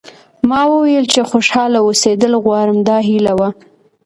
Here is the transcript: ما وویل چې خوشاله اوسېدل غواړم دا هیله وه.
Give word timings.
ما 0.49 0.61
وویل 0.73 1.05
چې 1.13 1.21
خوشاله 1.29 1.79
اوسېدل 1.83 2.33
غواړم 2.43 2.77
دا 2.87 2.97
هیله 3.07 3.33
وه. 3.39 3.49